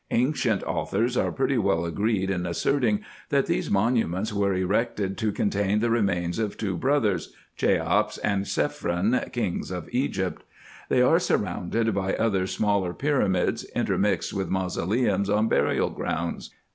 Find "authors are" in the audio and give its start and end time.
0.63-1.31